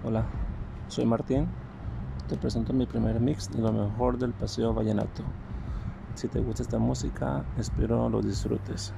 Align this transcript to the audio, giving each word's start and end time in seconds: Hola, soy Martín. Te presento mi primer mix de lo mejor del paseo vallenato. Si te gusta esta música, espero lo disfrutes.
Hola, 0.00 0.30
soy 0.88 1.06
Martín. 1.06 1.52
Te 2.28 2.36
presento 2.36 2.72
mi 2.72 2.86
primer 2.86 3.20
mix 3.20 3.48
de 3.48 3.60
lo 3.60 3.72
mejor 3.72 4.18
del 4.18 4.34
paseo 4.34 4.72
vallenato. 4.74 5.34
Si 6.14 6.28
te 6.28 6.40
gusta 6.40 6.62
esta 6.62 6.78
música, 6.78 7.46
espero 7.56 8.08
lo 8.08 8.22
disfrutes. 8.22 8.94